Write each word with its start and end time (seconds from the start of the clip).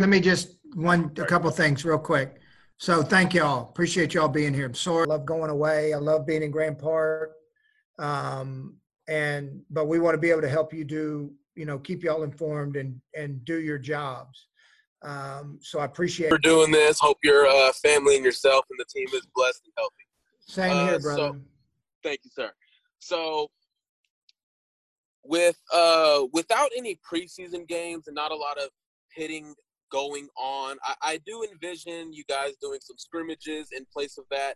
let 0.00 0.08
me 0.08 0.20
just 0.20 0.56
one 0.74 1.10
a 1.18 1.24
couple 1.24 1.50
things 1.50 1.84
real 1.84 1.98
quick. 1.98 2.40
So 2.78 3.02
thank 3.02 3.32
y'all. 3.34 3.68
Appreciate 3.70 4.14
y'all 4.14 4.28
being 4.28 4.52
here. 4.52 4.66
I'm 4.66 4.74
sorry. 4.74 5.04
I 5.04 5.06
love 5.14 5.24
going 5.24 5.50
away. 5.50 5.94
I 5.94 5.98
love 5.98 6.26
being 6.26 6.42
in 6.42 6.50
Grand 6.50 6.78
Park. 6.78 7.32
Um, 7.98 8.76
and 9.08 9.62
but 9.70 9.86
we 9.86 9.98
want 9.98 10.14
to 10.14 10.18
be 10.18 10.30
able 10.30 10.42
to 10.42 10.48
help 10.48 10.74
you 10.74 10.84
do, 10.84 11.32
you 11.54 11.64
know, 11.64 11.78
keep 11.78 12.02
y'all 12.02 12.24
informed 12.24 12.76
and 12.76 13.00
and 13.16 13.42
do 13.44 13.60
your 13.60 13.78
jobs. 13.78 14.48
Um, 15.02 15.58
so 15.62 15.78
I 15.78 15.84
appreciate 15.84 16.28
for 16.28 16.38
doing 16.38 16.70
this. 16.70 16.98
Hope 17.00 17.18
your 17.22 17.46
uh, 17.46 17.72
family 17.72 18.16
and 18.16 18.24
yourself 18.24 18.64
and 18.70 18.78
the 18.78 18.84
team 18.84 19.08
is 19.14 19.26
blessed 19.34 19.62
and 19.64 19.72
healthy. 19.78 19.94
Same 20.40 20.72
Uh, 20.72 20.86
here, 20.90 20.98
brother. 21.00 21.22
so- 21.22 21.40
Thank 22.02 22.20
you, 22.24 22.30
sir. 22.34 22.52
So 22.98 23.50
with 25.24 25.60
uh 25.72 26.24
without 26.32 26.70
any 26.76 27.00
preseason 27.10 27.66
games 27.66 28.06
and 28.06 28.14
not 28.14 28.30
a 28.30 28.36
lot 28.36 28.58
of 28.58 28.68
hitting 29.12 29.54
going 29.90 30.28
on, 30.36 30.76
I, 30.82 30.94
I 31.02 31.20
do 31.26 31.44
envision 31.50 32.12
you 32.12 32.24
guys 32.28 32.54
doing 32.60 32.80
some 32.82 32.96
scrimmages 32.98 33.68
in 33.72 33.86
place 33.92 34.18
of 34.18 34.24
that. 34.30 34.54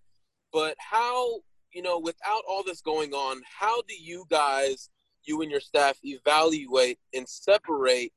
But 0.52 0.76
how, 0.78 1.40
you 1.72 1.82
know, 1.82 1.98
without 1.98 2.42
all 2.48 2.62
this 2.64 2.80
going 2.80 3.12
on, 3.12 3.40
how 3.58 3.82
do 3.82 3.94
you 3.94 4.24
guys, 4.30 4.90
you 5.24 5.42
and 5.42 5.50
your 5.50 5.60
staff, 5.60 5.98
evaluate 6.02 6.98
and 7.14 7.28
separate 7.28 8.12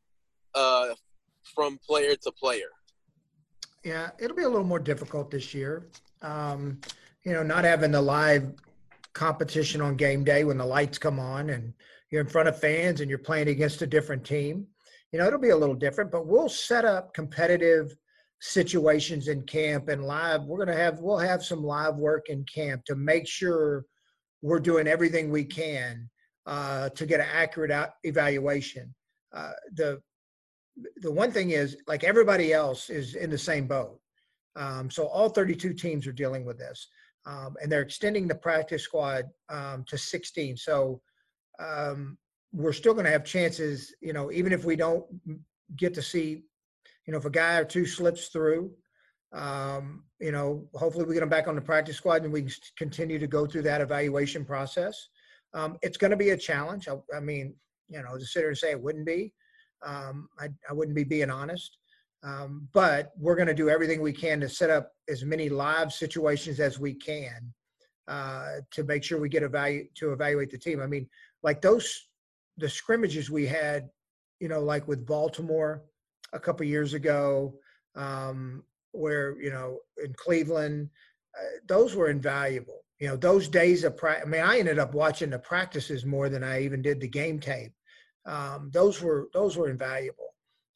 uh 0.56 0.94
from 1.56 1.78
player 1.86 2.16
to 2.16 2.32
player? 2.32 2.70
Yeah, 3.84 4.12
it'll 4.18 4.36
be 4.36 4.44
a 4.44 4.50
little 4.50 4.66
more 4.66 4.80
difficult 4.80 5.30
this 5.30 5.54
year. 5.54 5.90
Um, 6.22 6.80
you 7.24 7.34
know, 7.34 7.44
not 7.44 7.66
having 7.66 7.92
the 7.92 8.02
live 8.02 8.54
competition 9.14 9.82
on 9.82 9.96
game 9.96 10.24
day 10.24 10.44
when 10.44 10.58
the 10.58 10.66
lights 10.66 10.98
come 10.98 11.20
on 11.20 11.50
and 11.50 11.74
you're 12.10 12.22
in 12.22 12.28
front 12.28 12.48
of 12.48 12.60
fans 12.60 13.02
and 13.02 13.10
you're 13.10 13.20
playing 13.20 13.48
against 13.50 13.82
a 13.82 13.88
different 13.88 14.24
team. 14.24 14.68
You 15.14 15.20
know, 15.20 15.28
it'll 15.28 15.40
be 15.40 15.50
a 15.50 15.58
little 15.58 15.76
different, 15.76 16.12
but 16.12 16.26
we'll 16.26 16.50
set 16.50 16.86
up 16.86 17.14
competitive 17.14 17.96
situations 18.42 19.28
in 19.28 19.44
camp 19.44 19.88
and 19.88 20.04
live. 20.04 20.44
We're 20.44 20.58
going 20.58 20.76
to 20.76 20.84
have, 20.84 21.00
we'll 21.00 21.20
have 21.20 21.46
some 21.46 21.64
live 21.64 21.98
work 21.98 22.30
in 22.30 22.44
camp 22.46 22.84
to 22.86 22.96
make 22.96 23.28
sure 23.28 23.86
we're 24.42 24.60
doing 24.60 24.88
everything 24.88 25.30
we 25.30 25.46
can 25.46 26.10
uh, 26.48 26.90
to 26.90 27.06
get 27.06 27.20
an 27.20 27.28
accurate 27.32 27.90
evaluation. 28.04 28.94
Uh, 29.34 29.54
the 29.74 30.02
the 30.98 31.12
one 31.12 31.32
thing 31.32 31.52
is 31.52 31.78
like 31.88 32.04
everybody 32.04 32.52
else 32.52 32.90
is 32.90 33.14
in 33.14 33.30
the 33.30 33.38
same 33.38 33.68
boat. 33.68 34.00
Um, 34.56 34.90
so 34.90 35.06
all 35.06 35.30
32 35.30 35.74
teams 35.74 36.08
are 36.08 36.12
dealing 36.12 36.46
with 36.46 36.58
this, 36.58 36.88
um, 37.28 37.56
and 37.62 37.72
they're 37.72 37.82
extending 37.82 38.28
the 38.28 38.36
practice 38.36 38.84
squad 38.84 39.26
um, 39.50 39.84
to 39.88 39.98
16. 39.98 40.58
So 40.58 41.00
um, 41.60 42.18
we're 42.54 42.74
still 42.74 42.94
going 42.94 43.06
to 43.06 43.12
have 43.12 43.26
chances, 43.26 43.94
you 44.02 44.14
know, 44.14 44.32
even 44.32 44.54
if 44.54 44.64
we 44.64 44.76
don't 44.76 45.04
get 45.76 45.94
to 45.96 46.02
see, 46.02 46.44
you 47.06 47.12
know, 47.12 47.18
if 47.18 47.26
a 47.26 47.30
guy 47.30 47.58
or 47.58 47.66
two 47.66 47.86
slips 47.86 48.28
through, 48.28 48.72
um, 49.34 50.04
you 50.20 50.32
know, 50.32 50.68
hopefully 50.76 51.06
we 51.06 51.16
get 51.16 51.22
them 51.22 51.30
back 51.30 51.48
on 51.48 51.56
the 51.56 51.62
practice 51.62 51.98
squad 51.98 52.24
and 52.24 52.32
we 52.32 52.44
can 52.44 52.52
continue 52.78 53.18
to 53.18 53.28
go 53.28 53.48
through 53.48 53.64
that 53.64 53.82
evaluation 53.82 54.46
process. 54.46 55.10
Um, 55.56 55.78
it's 55.82 55.98
going 55.98 56.12
to 56.12 56.18
be 56.18 56.30
a 56.30 56.38
challenge. 56.38 56.88
I, 56.88 56.96
I 57.16 57.20
mean, 57.20 57.56
you 57.90 58.02
know, 58.02 58.18
to 58.18 58.26
sit 58.26 58.42
here 58.42 58.50
and 58.50 58.58
say 58.58 58.72
it 58.72 58.82
wouldn't 58.82 59.06
be, 59.06 59.34
um, 59.84 60.30
I, 60.40 60.50
I 60.70 60.74
wouldn't 60.74 60.96
be 60.96 61.04
being 61.04 61.32
honest. 61.32 61.78
Um, 62.24 62.70
but 62.74 63.12
we're 63.18 63.36
going 63.36 63.50
to 63.50 63.54
do 63.54 63.70
everything 63.70 64.02
we 64.02 64.14
can 64.14 64.40
to 64.42 64.48
set 64.48 64.70
up 64.70 64.92
as 65.10 65.26
many 65.26 65.50
live 65.50 65.92
situations 65.92 66.60
as 66.60 66.80
we 66.80 66.94
can 66.94 67.54
uh, 68.08 68.58
to 68.72 68.84
make 68.84 69.04
sure 69.04 69.20
we 69.20 69.28
get 69.28 69.44
a 69.44 69.50
value 69.50 69.86
to 69.96 70.14
evaluate 70.14 70.50
the 70.50 70.58
team. 70.58 70.82
I 70.82 70.88
mean, 70.88 71.10
like 71.42 71.62
those 71.62 72.08
the 72.58 72.70
scrimmages 72.70 73.30
we 73.30 73.46
had, 73.46 73.90
you 74.40 74.48
know, 74.48 74.62
like 74.62 74.88
with 74.88 75.06
Baltimore 75.06 75.84
a 76.34 76.40
couple 76.40 76.66
years 76.66 76.94
ago, 76.94 77.54
um, 77.96 78.64
where 78.92 79.40
you 79.42 79.52
know 79.52 79.80
in 80.04 80.14
Cleveland, 80.14 80.90
uh, 81.38 81.58
those 81.68 81.96
were 81.96 82.10
invaluable. 82.10 82.82
You 83.00 83.10
know, 83.10 83.16
those 83.16 83.48
days 83.48 83.84
of 83.84 83.98
practice. 83.98 84.26
I 84.26 84.30
mean, 84.30 84.42
I 84.42 84.60
ended 84.60 84.80
up 84.80 84.94
watching 84.94 85.30
the 85.30 85.40
practices 85.40 86.06
more 86.06 86.30
than 86.30 86.44
I 86.44 86.64
even 86.64 86.82
did 86.82 87.02
the 87.02 87.08
game 87.08 87.40
tape. 87.40 87.74
Um, 88.26 88.70
those 88.74 89.02
were 89.02 89.30
those 89.34 89.58
were 89.58 89.70
invaluable. 89.70 90.34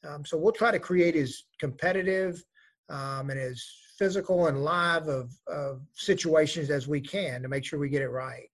Um, 0.08 0.26
so 0.26 0.38
we'll 0.38 0.52
try 0.52 0.72
to 0.72 0.80
create 0.80 1.16
as 1.16 1.44
competitive 1.60 2.44
um, 2.90 3.30
and 3.30 3.40
as 3.40 3.64
physical 3.98 4.48
and 4.48 4.64
live 4.64 5.08
of, 5.08 5.32
of 5.48 5.82
situations 5.96 6.70
as 6.70 6.88
we 6.88 7.02
can 7.02 7.42
to 7.42 7.48
make 7.48 7.66
sure 7.66 7.80
we 7.80 7.90
get 7.90 8.02
it 8.02 8.10
right. 8.10 8.48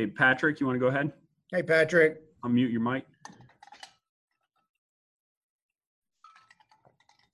Okay, 0.00 0.10
Patrick, 0.10 0.60
you 0.60 0.66
want 0.66 0.76
to 0.76 0.80
go 0.80 0.86
ahead? 0.86 1.12
Hey, 1.52 1.62
Patrick. 1.62 2.22
Unmute 2.42 2.72
your 2.72 2.80
mic. 2.80 3.04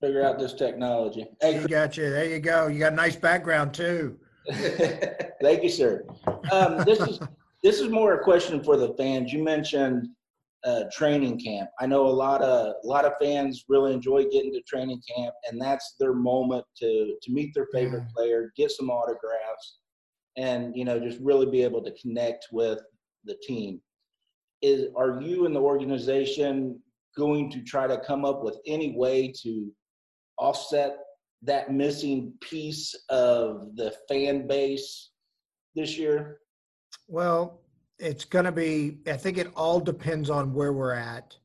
figure 0.01 0.21
out 0.23 0.37
this 0.37 0.53
technology. 0.53 1.25
Hey, 1.41 1.53
Hey, 1.53 1.61
you 1.61 1.67
got 1.67 1.97
you. 1.97 2.09
There 2.09 2.25
you 2.25 2.39
go. 2.39 2.67
You 2.67 2.77
got 2.77 2.93
a 2.93 2.95
nice 2.95 3.15
background 3.15 3.73
too. 3.73 4.19
thank 5.41 5.63
you, 5.63 5.69
sir. 5.69 6.03
Um, 6.51 6.83
this 6.85 6.99
is 6.99 7.19
this 7.63 7.79
is 7.79 7.89
more 7.89 8.13
a 8.15 8.23
question 8.23 8.61
for 8.63 8.77
the 8.77 8.93
fans. 8.95 9.33
You 9.33 9.43
mentioned 9.43 10.07
uh, 10.65 10.83
training 10.91 11.39
camp. 11.39 11.69
I 11.79 11.87
know 11.87 12.05
a 12.05 12.09
lot 12.09 12.41
of 12.43 12.75
a 12.83 12.87
lot 12.87 13.05
of 13.05 13.13
fans 13.19 13.63
really 13.69 13.91
enjoy 13.93 14.25
getting 14.25 14.51
to 14.53 14.61
training 14.67 15.01
camp, 15.15 15.33
and 15.49 15.59
that's 15.59 15.95
their 15.99 16.13
moment 16.13 16.65
to 16.79 17.15
to 17.19 17.31
meet 17.31 17.55
their 17.55 17.67
favorite 17.73 18.03
Yeah. 18.03 18.11
player, 18.15 18.53
get 18.55 18.69
some 18.69 18.91
autographs, 18.91 19.79
and 20.37 20.75
you 20.75 20.85
know 20.85 20.99
just 20.99 21.19
really 21.19 21.45
be 21.45 21.63
able 21.63 21.83
to 21.83 21.91
connect 22.01 22.47
with 22.51 22.79
the 23.25 23.35
team. 23.45 23.81
Is 24.61 24.87
are 24.95 25.21
you 25.21 25.45
and 25.45 25.55
the 25.55 25.59
organization 25.59 26.79
going 27.17 27.51
to 27.51 27.61
try 27.63 27.87
to 27.87 27.99
come 27.99 28.23
up 28.23 28.43
with 28.43 28.57
any 28.65 28.95
way 28.95 29.33
to 29.43 29.71
offset 30.37 30.97
that 31.43 31.71
missing 31.71 32.33
piece 32.41 32.95
of 33.09 33.75
the 33.75 33.93
fan 34.07 34.47
base 34.47 35.11
this 35.75 35.97
year? 35.97 36.39
Well, 37.07 37.61
it's 37.99 38.25
going 38.25 38.45
to 38.45 38.51
be, 38.51 38.99
I 39.07 39.17
think 39.17 39.37
it 39.37 39.51
all 39.55 39.79
depends 39.79 40.29
on 40.29 40.53
where 40.53 40.73
we're 40.73 40.93
at 40.93 41.35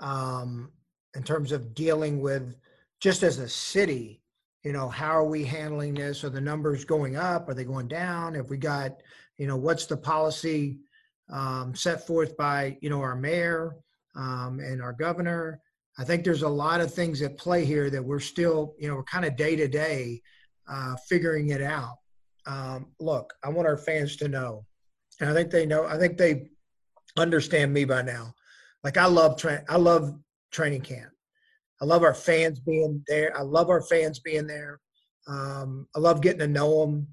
um, 0.00 0.70
in 1.14 1.22
terms 1.22 1.52
of 1.52 1.74
dealing 1.74 2.20
with 2.20 2.56
just 3.00 3.22
as 3.22 3.38
a 3.38 3.48
city, 3.48 4.19
you 4.64 4.72
know, 4.72 4.88
how 4.88 5.10
are 5.10 5.24
we 5.24 5.44
handling 5.44 5.94
this? 5.94 6.24
Are 6.24 6.30
the 6.30 6.40
numbers 6.40 6.84
going 6.84 7.16
up? 7.16 7.48
Are 7.48 7.54
they 7.54 7.64
going 7.64 7.88
down? 7.88 8.34
Have 8.34 8.50
we 8.50 8.56
got, 8.56 8.92
you 9.38 9.46
know, 9.46 9.56
what's 9.56 9.86
the 9.86 9.96
policy 9.96 10.78
um, 11.30 11.74
set 11.74 12.06
forth 12.06 12.36
by, 12.36 12.76
you 12.80 12.90
know, 12.90 13.00
our 13.00 13.16
mayor 13.16 13.76
um, 14.16 14.60
and 14.60 14.82
our 14.82 14.92
governor? 14.92 15.60
I 15.98 16.04
think 16.04 16.24
there's 16.24 16.42
a 16.42 16.48
lot 16.48 16.80
of 16.80 16.92
things 16.92 17.22
at 17.22 17.38
play 17.38 17.64
here 17.64 17.90
that 17.90 18.04
we're 18.04 18.20
still, 18.20 18.74
you 18.78 18.88
know, 18.88 18.96
we're 18.96 19.04
kind 19.04 19.24
of 19.24 19.36
day 19.36 19.56
to 19.56 19.68
day 19.68 20.22
uh, 20.68 20.96
figuring 21.08 21.50
it 21.50 21.62
out. 21.62 21.96
Um, 22.46 22.86
look, 23.00 23.32
I 23.44 23.48
want 23.48 23.68
our 23.68 23.76
fans 23.76 24.16
to 24.16 24.28
know 24.28 24.66
and 25.20 25.28
I 25.28 25.34
think 25.34 25.50
they 25.50 25.66
know. 25.66 25.84
I 25.84 25.98
think 25.98 26.16
they 26.16 26.48
understand 27.16 27.72
me 27.72 27.84
by 27.84 28.02
now. 28.02 28.34
Like 28.82 28.96
I 28.96 29.06
love 29.06 29.36
train. 29.36 29.60
I 29.68 29.76
love 29.76 30.18
training 30.50 30.80
camp. 30.80 31.12
I 31.80 31.84
love 31.84 32.02
our 32.02 32.14
fans 32.14 32.60
being 32.60 33.02
there. 33.08 33.36
I 33.36 33.42
love 33.42 33.70
our 33.70 33.82
fans 33.82 34.18
being 34.18 34.46
there. 34.46 34.80
Um, 35.28 35.86
I 35.94 35.98
love 35.98 36.20
getting 36.20 36.40
to 36.40 36.48
know 36.48 36.80
them. 36.80 37.06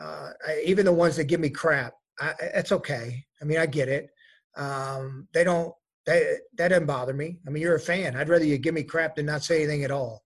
Uh, 0.00 0.30
I, 0.46 0.62
even 0.64 0.84
the 0.84 0.92
ones 0.92 1.16
that 1.16 1.24
give 1.24 1.40
me 1.40 1.50
crap. 1.50 1.94
It's 2.40 2.72
okay. 2.72 3.24
I 3.40 3.44
mean, 3.44 3.58
I 3.58 3.66
get 3.66 3.88
it. 3.88 4.08
Um, 4.56 5.28
they 5.34 5.44
don't. 5.44 5.74
They, 6.06 6.36
that 6.56 6.68
doesn't 6.68 6.86
bother 6.86 7.12
me. 7.12 7.38
I 7.46 7.50
mean, 7.50 7.62
you're 7.62 7.74
a 7.74 7.80
fan. 7.80 8.16
I'd 8.16 8.28
rather 8.28 8.44
you 8.44 8.58
give 8.58 8.74
me 8.74 8.84
crap 8.84 9.16
than 9.16 9.26
not 9.26 9.42
say 9.42 9.62
anything 9.64 9.84
at 9.84 9.90
all. 9.90 10.22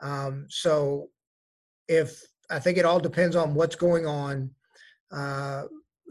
Um, 0.00 0.46
so, 0.48 1.08
if 1.88 2.20
I 2.50 2.58
think 2.58 2.76
it 2.76 2.84
all 2.84 2.98
depends 3.00 3.36
on 3.36 3.54
what's 3.54 3.76
going 3.76 4.06
on. 4.06 4.50
Uh, 5.10 5.64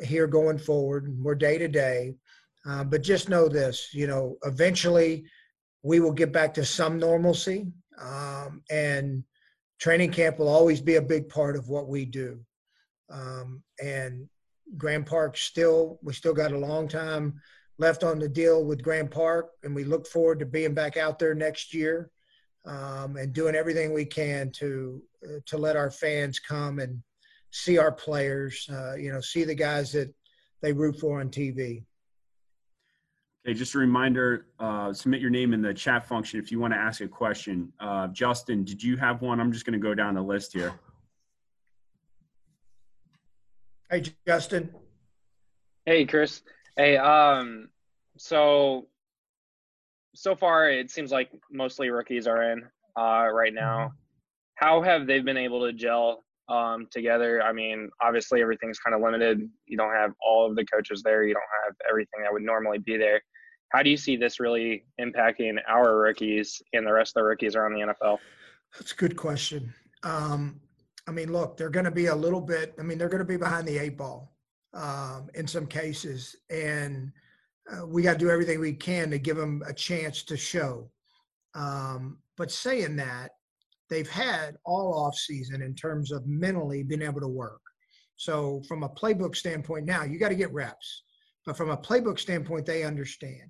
here 0.04 0.28
going 0.28 0.58
forward. 0.58 1.16
We're 1.22 1.36
day 1.36 1.58
to 1.58 1.68
day. 1.68 2.16
Uh, 2.68 2.84
but 2.84 3.02
just 3.02 3.30
know 3.30 3.48
this, 3.48 3.90
you 3.94 4.08
know, 4.08 4.38
eventually 4.46 5.26
we 5.84 6.00
will 6.00 6.12
get 6.12 6.32
back 6.32 6.54
to 6.56 6.66
some 6.66 7.00
normalcy. 7.00 7.68
Um, 8.00 8.64
and 8.70 9.24
training 9.80 10.12
camp 10.12 10.40
will 10.40 10.50
always 10.50 10.82
be 10.82 10.96
a 10.96 11.02
big 11.02 11.30
part 11.30 11.56
of 11.56 11.70
what 11.70 11.88
we 11.88 12.06
do. 12.06 12.40
Um, 13.10 13.64
and 13.82 14.28
Grand 14.78 15.06
Park 15.06 15.38
still, 15.38 16.00
we 16.02 16.14
still 16.14 16.34
got 16.34 16.52
a 16.52 16.58
long 16.58 16.88
time 16.88 17.42
left 17.78 18.04
on 18.04 18.20
the 18.20 18.30
deal 18.30 18.64
with 18.64 18.84
Grand 18.84 19.12
Park, 19.12 19.50
and 19.64 19.76
we 19.76 19.84
look 19.84 20.08
forward 20.08 20.40
to 20.40 20.46
being 20.46 20.74
back 20.74 20.98
out 20.98 21.20
there 21.20 21.34
next 21.34 21.74
year 21.74 22.12
um, 22.66 23.18
and 23.18 23.34
doing 23.34 23.56
everything 23.56 23.94
we 23.94 24.06
can 24.06 24.52
to 24.52 25.02
uh, 25.26 25.40
to 25.48 25.58
let 25.58 25.76
our 25.76 25.92
fans 25.92 26.40
come 26.40 26.80
and 26.80 27.02
see 27.52 27.78
our 27.78 27.92
players, 27.92 28.68
uh, 28.72 28.96
you 28.96 29.12
know, 29.12 29.20
see 29.20 29.44
the 29.44 29.56
guys 29.56 29.92
that 29.92 30.14
they 30.62 30.72
root 30.72 31.00
for 31.00 31.20
on 31.20 31.30
TV. 31.30 31.84
Okay, 33.44 33.56
just 33.56 33.74
a 33.74 33.80
reminder, 33.80 34.46
uh, 34.60 34.94
submit 34.94 35.20
your 35.20 35.32
name 35.32 35.54
in 35.54 35.64
the 35.64 35.74
chat 35.74 36.08
function 36.08 36.40
if 36.40 36.52
you 36.52 36.60
want 36.60 36.74
to 36.74 36.80
ask 36.80 37.02
a 37.02 37.08
question. 37.08 37.74
Uh, 37.80 38.08
Justin, 38.10 38.64
did 38.64 38.84
you 38.84 38.98
have 38.98 39.24
one? 39.24 39.40
I'm 39.40 39.52
just 39.52 39.66
going 39.66 39.74
to 39.74 39.80
go 39.80 39.96
down 39.96 40.14
the 40.14 40.22
list 40.22 40.54
here. 40.54 40.74
Hey, 43.90 44.04
Justin. 44.28 44.70
Hey, 45.88 46.06
Chris. 46.06 46.44
Hey, 46.78 46.98
um, 46.98 47.70
so 48.18 48.88
so 50.14 50.36
far 50.36 50.70
it 50.70 50.92
seems 50.92 51.12
like 51.12 51.32
mostly 51.52 51.90
rookies 51.90 52.28
are 52.28 52.52
in 52.52 52.64
uh, 53.00 53.28
right 53.32 53.54
now. 53.54 53.92
How 54.56 54.82
have 54.84 55.08
they 55.08 55.20
been 55.20 55.38
able 55.38 55.66
to 55.66 55.74
gel 55.74 56.24
um, 56.48 56.88
together? 56.92 57.42
I 57.42 57.54
mean, 57.54 57.90
obviously 58.02 58.42
everything's 58.42 58.78
kind 58.78 58.94
of 58.96 59.02
limited. 59.02 59.50
You 59.66 59.78
don't 59.78 59.94
have 59.94 60.12
all 60.24 60.48
of 60.48 60.56
the 60.56 60.66
coaches 60.66 61.02
there. 61.04 61.24
You 61.24 61.34
don't 61.34 61.44
have 61.66 61.76
everything 61.90 62.22
that 62.22 62.32
would 62.32 62.44
normally 62.44 62.78
be 62.78 62.98
there. 62.98 63.22
How 63.72 63.82
do 63.82 63.90
you 63.90 63.98
see 63.98 64.18
this 64.18 64.40
really 64.40 64.84
impacting 65.00 65.58
our 65.68 65.98
rookies 65.98 66.62
and 66.74 66.86
the 66.86 66.92
rest 66.92 67.16
of 67.16 67.22
the 67.22 67.28
rookies 67.28 67.56
around 67.56 67.74
the 67.74 67.94
NFL? 67.94 68.20
That's 68.78 68.92
a 68.92 68.96
good 68.96 69.16
question. 69.16 69.74
Um, 70.04 70.60
I 71.08 71.12
mean, 71.12 71.32
look, 71.32 71.58
they're 71.58 71.70
going 71.70 71.86
to 71.86 71.92
be 71.92 72.08
a 72.08 72.16
little 72.16 72.42
bit. 72.42 72.76
I 72.80 72.84
mean, 72.84 72.98
they're 72.98 73.10
going 73.10 73.20
to 73.20 73.26
be 73.26 73.38
behind 73.38 73.68
the 73.68 73.78
eight 73.78 73.98
ball 73.98 74.36
um, 74.74 75.30
in 75.36 75.48
some 75.48 75.68
cases, 75.68 76.36
and 76.50 77.12
uh, 77.72 77.86
we 77.86 78.02
got 78.02 78.14
to 78.14 78.20
do 78.20 78.30
everything 78.30 78.60
we 78.60 78.74
can 78.74 79.10
to 79.12 79.18
give 79.18 79.38
them 79.38 79.64
a 79.66 79.74
chance 79.74 80.24
to 80.24 80.36
show. 80.36 80.90
Um, 81.56 82.20
but 82.38 82.52
saying 82.52 82.98
that, 82.98 83.32
they've 83.90 84.10
had 84.10 84.58
all 84.66 84.94
off 84.94 85.16
season 85.16 85.62
in 85.62 85.76
terms 85.76 86.12
of 86.12 86.26
mentally 86.28 86.84
being 86.84 87.02
able 87.02 87.22
to 87.22 87.28
work. 87.28 87.62
So 88.18 88.62
from 88.68 88.84
a 88.84 88.90
playbook 88.90 89.36
standpoint, 89.36 89.86
now 89.86 90.04
you 90.04 90.20
got 90.20 90.30
to 90.30 90.36
get 90.36 90.54
reps. 90.54 91.04
But 91.46 91.58
from 91.58 91.70
a 91.72 91.78
playbook 91.78 92.20
standpoint, 92.20 92.66
they 92.66 92.84
understand. 92.84 93.50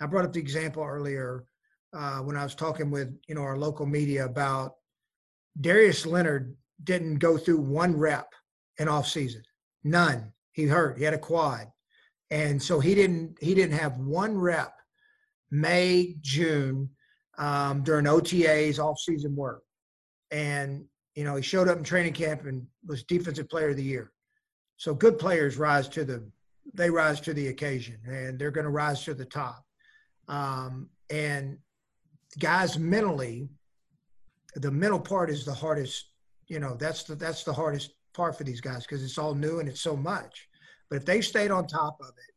I 0.00 0.06
brought 0.06 0.24
up 0.24 0.32
the 0.32 0.40
example 0.40 0.82
earlier 0.82 1.44
uh, 1.94 2.18
when 2.18 2.36
I 2.36 2.42
was 2.42 2.54
talking 2.54 2.90
with 2.90 3.16
you 3.26 3.34
know 3.34 3.42
our 3.42 3.56
local 3.56 3.86
media 3.86 4.24
about 4.26 4.74
Darius 5.60 6.04
Leonard 6.04 6.54
didn't 6.84 7.18
go 7.18 7.38
through 7.38 7.58
one 7.58 7.96
rep 7.96 8.32
in 8.78 8.88
off 8.88 9.08
season, 9.08 9.42
none. 9.84 10.32
He 10.52 10.64
hurt. 10.64 10.98
He 10.98 11.04
had 11.04 11.14
a 11.14 11.18
quad, 11.18 11.66
and 12.30 12.62
so 12.62 12.80
he 12.80 12.94
didn't 12.94 13.38
he 13.40 13.54
didn't 13.54 13.78
have 13.78 13.98
one 13.98 14.36
rep 14.36 14.74
May 15.50 16.16
June 16.20 16.90
um, 17.38 17.82
during 17.82 18.06
OTAs 18.06 18.78
off 18.78 18.98
season 18.98 19.34
work, 19.34 19.62
and 20.30 20.84
you 21.14 21.24
know 21.24 21.36
he 21.36 21.42
showed 21.42 21.68
up 21.68 21.78
in 21.78 21.84
training 21.84 22.12
camp 22.12 22.44
and 22.44 22.66
was 22.86 23.04
defensive 23.04 23.48
player 23.48 23.70
of 23.70 23.76
the 23.76 23.82
year. 23.82 24.12
So 24.76 24.94
good 24.94 25.18
players 25.18 25.56
rise 25.56 25.88
to 25.90 26.04
the 26.04 26.28
they 26.74 26.90
rise 26.90 27.20
to 27.22 27.32
the 27.32 27.48
occasion, 27.48 27.98
and 28.06 28.38
they're 28.38 28.50
going 28.50 28.64
to 28.64 28.70
rise 28.70 29.04
to 29.04 29.14
the 29.14 29.24
top. 29.24 29.65
Um, 30.28 30.88
and 31.10 31.58
guys 32.38 32.78
mentally, 32.78 33.48
the 34.54 34.70
mental 34.70 35.00
part 35.00 35.30
is 35.30 35.44
the 35.44 35.54
hardest. 35.54 36.10
You 36.48 36.60
know, 36.60 36.76
that's 36.76 37.04
the 37.04 37.14
that's 37.14 37.44
the 37.44 37.52
hardest 37.52 37.92
part 38.14 38.36
for 38.36 38.44
these 38.44 38.60
guys 38.60 38.86
because 38.86 39.04
it's 39.04 39.18
all 39.18 39.34
new 39.34 39.60
and 39.60 39.68
it's 39.68 39.80
so 39.80 39.96
much. 39.96 40.48
But 40.88 40.96
if 40.96 41.04
they 41.04 41.20
stayed 41.20 41.50
on 41.50 41.66
top 41.66 41.98
of 42.00 42.08
it, 42.08 42.34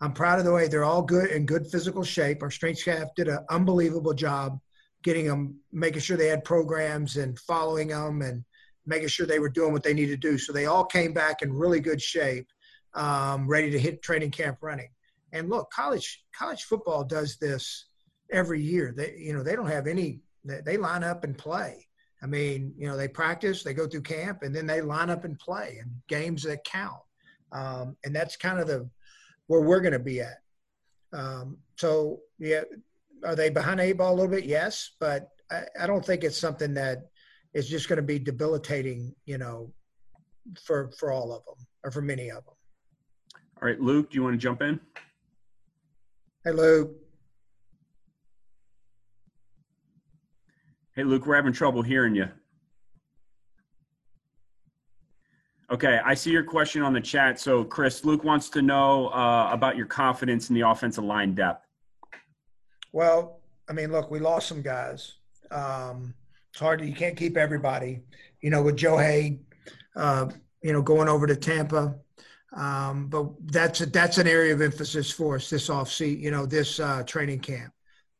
I'm 0.00 0.12
proud 0.12 0.38
of 0.38 0.44
the 0.44 0.52
way 0.52 0.68
they're 0.68 0.84
all 0.84 1.02
good 1.02 1.30
in 1.30 1.44
good 1.44 1.66
physical 1.66 2.04
shape. 2.04 2.42
Our 2.42 2.50
strength 2.50 2.80
staff 2.80 3.08
did 3.16 3.28
an 3.28 3.44
unbelievable 3.50 4.14
job 4.14 4.58
getting 5.02 5.26
them, 5.26 5.58
making 5.72 6.00
sure 6.00 6.16
they 6.16 6.28
had 6.28 6.44
programs 6.44 7.16
and 7.16 7.38
following 7.40 7.88
them 7.88 8.22
and 8.22 8.44
making 8.86 9.08
sure 9.08 9.26
they 9.26 9.38
were 9.38 9.48
doing 9.48 9.72
what 9.72 9.82
they 9.82 9.94
needed 9.94 10.20
to 10.20 10.28
do. 10.30 10.38
So 10.38 10.52
they 10.52 10.66
all 10.66 10.84
came 10.84 11.12
back 11.12 11.42
in 11.42 11.52
really 11.52 11.80
good 11.80 12.00
shape, 12.00 12.46
um, 12.94 13.48
ready 13.48 13.70
to 13.70 13.78
hit 13.78 14.02
training 14.02 14.30
camp 14.30 14.58
running. 14.60 14.88
And 15.32 15.48
look, 15.48 15.70
college 15.70 16.24
college 16.36 16.64
football 16.64 17.04
does 17.04 17.36
this 17.36 17.86
every 18.32 18.60
year. 18.60 18.94
They 18.96 19.14
you 19.18 19.32
know 19.32 19.42
they 19.42 19.56
don't 19.56 19.70
have 19.70 19.86
any. 19.86 20.20
They, 20.44 20.78
line 20.78 21.04
up 21.04 21.24
and 21.24 21.36
play. 21.36 21.86
I 22.22 22.26
mean, 22.26 22.72
you 22.78 22.88
know, 22.88 22.96
they 22.96 23.08
practice, 23.08 23.62
they 23.62 23.74
go 23.74 23.86
through 23.86 24.02
camp, 24.02 24.42
and 24.42 24.54
then 24.54 24.66
they 24.66 24.80
line 24.80 25.10
up 25.10 25.24
and 25.24 25.38
play 25.38 25.78
in 25.78 25.90
games 26.08 26.42
that 26.44 26.64
count. 26.64 27.02
Um, 27.52 27.96
and 28.04 28.16
that's 28.16 28.36
kind 28.36 28.58
of 28.58 28.66
the 28.66 28.88
where 29.48 29.60
we're 29.60 29.80
going 29.80 29.92
to 29.92 29.98
be 29.98 30.22
at. 30.22 30.38
Um, 31.12 31.58
so 31.76 32.20
yeah, 32.38 32.62
are 33.24 33.36
they 33.36 33.50
behind 33.50 33.80
a 33.80 33.92
ball 33.92 34.14
a 34.14 34.16
little 34.16 34.30
bit? 34.30 34.44
Yes, 34.44 34.92
but 35.00 35.28
I, 35.50 35.64
I 35.80 35.86
don't 35.86 36.04
think 36.04 36.24
it's 36.24 36.38
something 36.38 36.72
that 36.74 37.08
is 37.52 37.68
just 37.68 37.88
going 37.88 37.98
to 37.98 38.02
be 38.02 38.18
debilitating. 38.18 39.14
You 39.26 39.38
know, 39.38 39.72
for 40.62 40.90
for 40.98 41.12
all 41.12 41.32
of 41.32 41.44
them 41.44 41.66
or 41.84 41.90
for 41.90 42.02
many 42.02 42.30
of 42.30 42.44
them. 42.44 42.54
All 43.60 43.68
right, 43.68 43.80
Luke, 43.80 44.10
do 44.10 44.16
you 44.16 44.22
want 44.22 44.34
to 44.34 44.38
jump 44.38 44.62
in? 44.62 44.80
Hey, 46.44 46.52
Luke. 46.52 46.92
Hey, 50.94 51.02
Luke, 51.02 51.26
we're 51.26 51.34
having 51.34 51.52
trouble 51.52 51.82
hearing 51.82 52.14
you. 52.14 52.28
Okay, 55.70 56.00
I 56.04 56.14
see 56.14 56.30
your 56.30 56.44
question 56.44 56.82
on 56.82 56.92
the 56.92 57.00
chat. 57.00 57.40
So, 57.40 57.64
Chris, 57.64 58.04
Luke 58.04 58.24
wants 58.24 58.48
to 58.50 58.62
know 58.62 59.08
uh, 59.08 59.50
about 59.52 59.76
your 59.76 59.86
confidence 59.86 60.48
in 60.48 60.54
the 60.54 60.62
offensive 60.62 61.04
line 61.04 61.34
depth. 61.34 61.66
Well, 62.92 63.40
I 63.68 63.72
mean, 63.72 63.90
look, 63.90 64.10
we 64.10 64.20
lost 64.20 64.48
some 64.48 64.62
guys. 64.62 65.14
Um, 65.50 66.14
it's 66.50 66.60
hard. 66.60 66.78
To, 66.78 66.86
you 66.86 66.94
can't 66.94 67.16
keep 67.16 67.36
everybody. 67.36 68.00
You 68.40 68.50
know, 68.50 68.62
with 68.62 68.76
Joe 68.76 68.96
Haeg, 68.96 69.40
uh, 69.96 70.28
you 70.62 70.72
know, 70.72 70.82
going 70.82 71.08
over 71.08 71.26
to 71.26 71.36
Tampa. 71.36 71.96
Um, 72.56 73.08
but 73.08 73.26
that's 73.46 73.80
a, 73.82 73.86
that's 73.86 74.18
an 74.18 74.26
area 74.26 74.54
of 74.54 74.62
emphasis 74.62 75.10
for 75.10 75.36
us 75.36 75.50
this 75.50 75.68
off 75.68 75.90
seat. 75.90 76.18
You 76.18 76.30
know, 76.30 76.46
this 76.46 76.80
uh, 76.80 77.02
training 77.04 77.40
camp. 77.40 77.72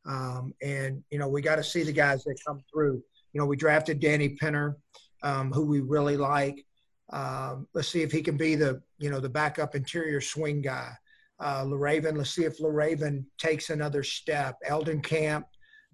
Um, 0.05 0.53
and 0.61 1.03
you 1.09 1.19
know, 1.19 1.27
we 1.27 1.41
got 1.41 1.55
to 1.57 1.63
see 1.63 1.83
the 1.83 1.91
guys 1.91 2.23
that 2.23 2.37
come 2.45 2.61
through. 2.71 3.03
You 3.33 3.39
know, 3.39 3.45
we 3.45 3.57
drafted 3.57 3.99
Danny 3.99 4.29
Pinter, 4.29 4.77
um, 5.23 5.51
who 5.51 5.65
we 5.65 5.81
really 5.81 6.17
like. 6.17 6.65
Um, 7.11 7.67
let's 7.73 7.87
see 7.87 8.01
if 8.01 8.11
he 8.11 8.21
can 8.21 8.37
be 8.37 8.55
the 8.55 8.81
you 8.99 9.09
know 9.09 9.19
the 9.19 9.29
backup 9.29 9.75
interior 9.75 10.21
swing 10.21 10.61
guy. 10.61 10.91
Uh, 11.39 11.63
Le'Raven, 11.63 12.17
let's 12.17 12.31
see 12.31 12.43
if 12.43 12.59
Le'Raven 12.59 13.23
takes 13.37 13.69
another 13.69 14.03
step. 14.03 14.57
Eldrenkamp, 14.67 15.43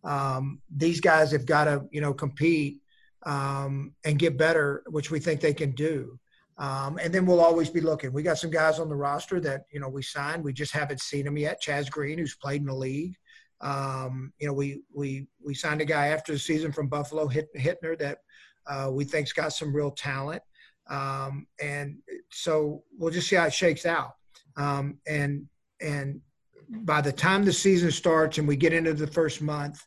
um, 0.03 0.59
these 0.75 0.99
guys 0.99 1.31
have 1.31 1.45
got 1.45 1.65
to 1.65 1.85
you 1.91 2.01
know 2.01 2.13
compete 2.13 2.81
um, 3.25 3.93
and 4.03 4.19
get 4.19 4.37
better, 4.37 4.83
which 4.87 5.11
we 5.11 5.19
think 5.19 5.41
they 5.41 5.53
can 5.53 5.71
do. 5.71 6.19
Um, 6.57 6.97
and 7.01 7.13
then 7.13 7.25
we'll 7.25 7.41
always 7.41 7.69
be 7.69 7.81
looking. 7.81 8.13
We 8.13 8.23
got 8.23 8.37
some 8.37 8.49
guys 8.49 8.79
on 8.79 8.87
the 8.87 8.95
roster 8.95 9.39
that 9.41 9.65
you 9.71 9.79
know 9.79 9.89
we 9.89 10.01
signed. 10.01 10.43
We 10.43 10.53
just 10.53 10.71
haven't 10.71 11.01
seen 11.01 11.25
them 11.25 11.37
yet. 11.37 11.61
Chaz 11.61 11.89
Green, 11.91 12.17
who's 12.17 12.35
played 12.35 12.61
in 12.61 12.67
the 12.67 12.73
league. 12.73 13.15
Um, 13.61 14.31
you 14.39 14.47
know, 14.47 14.53
we 14.53 14.81
we 14.93 15.27
we 15.43 15.53
signed 15.53 15.81
a 15.81 15.85
guy 15.85 16.07
after 16.07 16.31
the 16.31 16.39
season 16.39 16.71
from 16.71 16.87
Buffalo, 16.87 17.27
Hittner, 17.27 17.97
that 17.99 18.19
uh, 18.67 18.89
we 18.91 19.03
think's 19.03 19.33
got 19.33 19.53
some 19.53 19.75
real 19.75 19.91
talent. 19.91 20.41
Um, 20.89 21.47
and 21.61 21.97
so 22.31 22.83
we'll 22.97 23.11
just 23.11 23.27
see 23.27 23.35
how 23.35 23.45
it 23.45 23.53
shakes 23.53 23.85
out. 23.85 24.15
Um, 24.55 24.99
and 25.07 25.47
and 25.81 26.21
by 26.69 27.01
the 27.01 27.11
time 27.11 27.43
the 27.43 27.53
season 27.53 27.91
starts 27.91 28.37
and 28.37 28.47
we 28.47 28.55
get 28.55 28.73
into 28.73 28.93
the 28.93 29.07
first 29.07 29.41
month, 29.41 29.85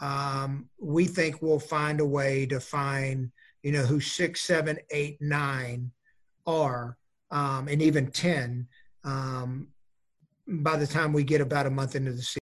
um, 0.00 0.68
we 0.80 1.06
think 1.06 1.40
we'll 1.42 1.60
find 1.60 2.00
a 2.00 2.06
way 2.06 2.44
to 2.46 2.58
find 2.58 3.30
you 3.62 3.70
know 3.70 3.82
who's 3.82 4.10
six, 4.10 4.40
seven, 4.40 4.78
eight, 4.90 5.18
nine 5.20 5.92
are, 6.48 6.96
um, 7.30 7.68
and 7.68 7.82
even 7.82 8.10
ten 8.10 8.66
um, 9.04 9.68
by 10.46 10.76
the 10.76 10.86
time 10.86 11.12
we 11.12 11.22
get 11.22 11.40
about 11.40 11.66
a 11.66 11.70
month 11.70 11.94
into 11.94 12.12
the 12.12 12.22
season. 12.22 12.38